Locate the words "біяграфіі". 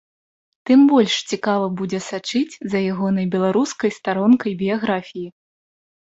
4.63-5.27